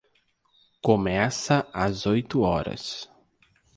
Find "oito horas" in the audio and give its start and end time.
2.07-3.07